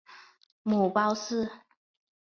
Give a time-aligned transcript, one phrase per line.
[0.63, 1.47] 母包氏。